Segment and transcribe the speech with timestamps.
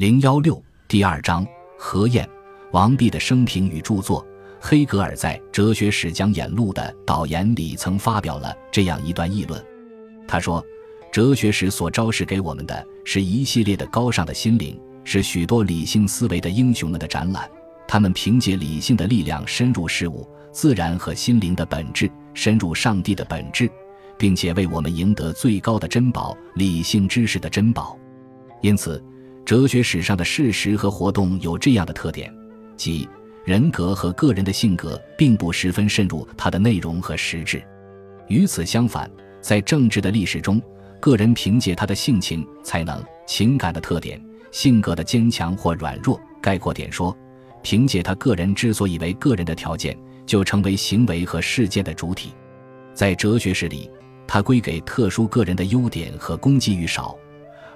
[0.00, 0.58] 零幺六
[0.88, 1.46] 第二章
[1.78, 2.26] 何晏、
[2.72, 4.26] 王弼的生平与著作。
[4.58, 9.62] 黑格尔在《哲学史讲演录》的导言里曾发表了这样一段议论。
[10.26, 10.64] 他说
[11.12, 17.46] ：“哲学史所昭示给我们的是一系列的高尚的心灵，是许多理性思维的英雄们的展览。
[17.86, 23.70] 他们凭借理性的力量深入事物、自然和心灵的本质，深入上帝的本质，
[24.16, 27.98] 并且为我们赢得最高的珍宝——理性知识的珍宝。
[28.62, 29.02] 因此，
[29.44, 32.34] 哲学史上的事实和活动有这样的特点，
[32.76, 33.08] 即。”
[33.42, 37.60] 人格和个人的性格并不十分渗入它的内容和实质。
[38.28, 40.60] 与此相反，在政治的历史中，
[41.00, 44.22] 个人凭借他的性情、才能、情感的特点、
[44.52, 47.16] 性格的坚强或软弱，概括点说，
[47.62, 52.32] 凭借他个人之所以为个人的条件，就成为行为和事件的主体。
[52.94, 53.90] 在哲学史里，
[54.28, 57.16] 他归给特殊个人的优点和功绩与少，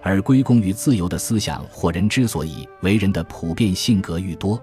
[0.04, 4.62] 而归功于自由的思想或人之所以为人的普遍性格愈多。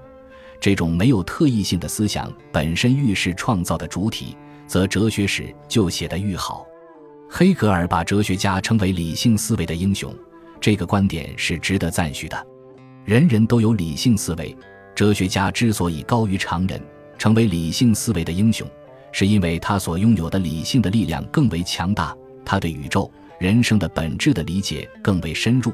[0.60, 6.64] 这种没有特异性的思想本身愈是创造的主体，则哲学史就写得愈好。
[7.28, 10.14] 黑格尔把哲学家称为理性思维的英雄，
[10.60, 12.48] 这个观点是值得赞许的。
[13.04, 14.56] 人人都有理性思维，
[14.94, 16.80] 哲学家之所以高于常人，
[17.18, 18.68] 成为理性思维的英雄，
[19.12, 23.12] 是因为他所拥有的理性的力量更为强大，他对宇宙、
[23.42, 25.74] 人生的本质的理解更为深入，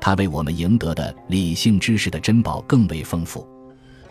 [0.00, 3.44] 他为我们赢得的理性知识的珍宝更为丰富。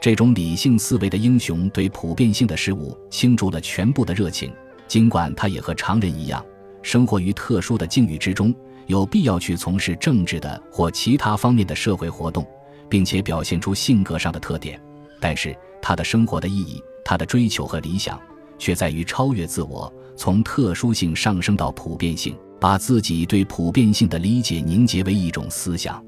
[0.02, 4.54] 这种理性思维的英雄对普遍性的事物倾注了全部的热情，
[4.90, 6.46] 尽管他也和常人一样
[6.82, 8.54] 生活于特殊的境遇之中，
[8.88, 12.46] 有必要去从事政治的或其他方面的社会活动，
[12.90, 14.78] 并且表现出性格上的特点。
[15.22, 18.20] 但是，他的生活的意义、他的追求和理想，
[18.60, 26.04] 却在于超越自我，从特殊性上升到普遍性，把自己对普遍性的理解凝结为一种思想。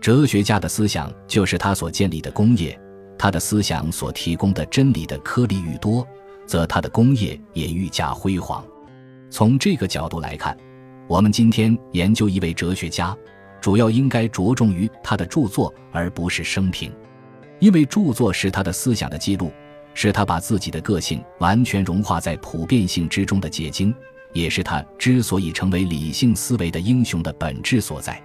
[0.00, 2.78] 哲学家的思想就是他所建立的工业。
[3.18, 6.04] 他的思想所提供的真理的颗粒愈多，
[6.44, 8.64] 则他的工业也愈加辉煌。
[9.30, 10.56] 从这个角度来看，
[11.06, 13.16] 我们今天研究一位哲学家，
[13.60, 16.92] 主要应该着重于他的著作，而不是生平，
[17.60, 19.52] 因为著作是他的思想的记录，
[19.94, 23.94] 是他把自己的个性完全融化在普遍性之中的结晶，
[24.32, 28.22] 也是他之所以成为理性思维的英雄的本质所在。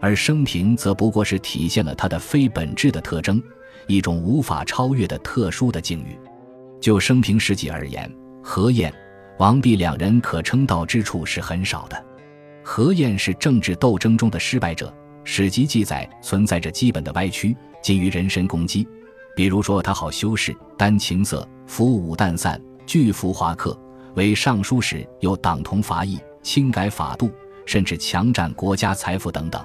[0.00, 3.42] 而生平则不过是体现了他的非本质的特征。
[3.88, 6.18] 一种无法超越的特殊的境遇。
[6.80, 8.12] 就生平事迹而言，
[8.42, 8.92] 何晏、
[9.38, 12.04] 王弼两人可称道之处是很少的。
[12.64, 14.92] 何晏是政治斗争中的失败者，
[15.22, 18.86] 史籍记载存在着基本的歪曲，基于人身攻击。
[19.36, 23.78] 比如说，他好修饰，丹情色，服武淡散，拒服华客。
[24.16, 27.30] 为尚书时又党同伐异，轻改法度，
[27.66, 29.62] 甚至强占国家财富等等。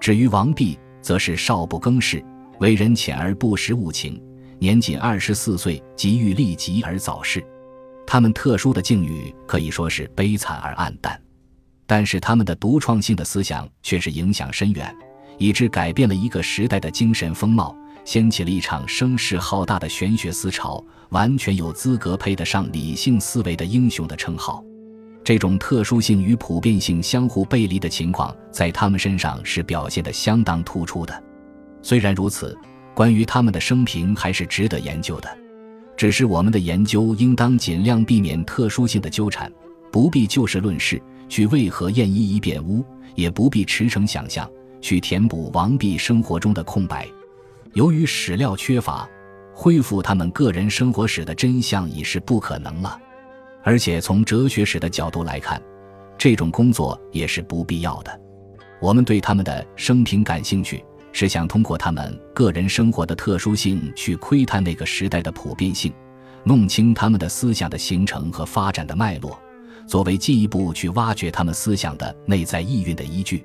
[0.00, 2.24] 至于王弼，则是少不更事。
[2.60, 4.18] 为人浅而不识物情，
[4.58, 7.44] 年仅二十四岁即欲立疾而早逝。
[8.06, 11.20] 他们特殊的境遇可以说是悲惨而暗淡，
[11.86, 14.96] 但是他们的独创性的思想却是影响深远，
[15.38, 24.62] 以致改变了一个时代的精神风貌，掀起了一场声势浩大的玄学思潮，完全有资格配得上理性思维的英雄的称号。
[25.22, 31.24] 这种特殊性与普遍性相互背离的情况，在他们身上是表现得相当突出的。
[31.80, 32.56] 虽然如此，
[32.94, 35.38] 关于他们的生平还是值得研究的。
[35.96, 39.50] 只是我们的研究应当尽量避免特殊性的纠缠，
[39.90, 42.84] 不必就事论事去为何晏一一辩污，
[43.14, 44.46] 也不必驰骋想象
[44.84, 47.08] 去填补王弼生活中的空白。
[47.72, 49.08] 由于史料缺乏，
[49.54, 53.00] 恢复他们个人生活史的真相已是不可能了。
[53.62, 55.58] 而且从哲学史的角度来看，
[56.18, 58.20] 这种工作也是不必要的。
[58.78, 60.84] 我们对他们的生平感兴趣。
[61.16, 65.94] 是想通过他们个人生活的特殊性去窥探那个时代的普遍性，
[66.42, 69.38] 弄清他们的思想的形成和发展的脉络，
[69.86, 73.44] 作为进一步去挖掘他们思想的内在意蕴的依据。